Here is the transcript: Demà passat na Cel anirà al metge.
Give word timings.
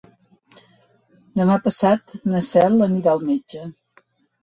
Demà 1.41 1.59
passat 1.69 2.17
na 2.35 2.43
Cel 2.51 2.89
anirà 2.91 3.17
al 3.17 3.25
metge. 3.33 3.73